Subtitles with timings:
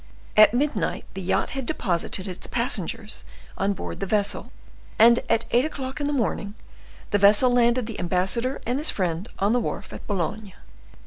[0.35, 3.23] At midnight the yacht had deposited its passengers
[3.55, 4.51] on board the vessel,
[4.97, 6.55] and at eight o'clock in the morning,
[7.11, 10.53] the vessel landed the ambassador and his friend on the wharf at Boulogne.